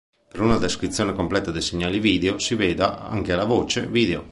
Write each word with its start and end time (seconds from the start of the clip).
Per 0.31 0.41
una 0.41 0.57
descrizione 0.57 1.13
completa 1.13 1.51
dei 1.51 1.61
segnali 1.61 1.99
video 1.99 2.39
si 2.39 2.55
veda 2.55 3.01
anche 3.07 3.35
la 3.35 3.45
voce 3.45 3.85
video. 3.85 4.19